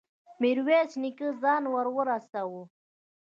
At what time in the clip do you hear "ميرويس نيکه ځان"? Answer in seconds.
0.41-1.63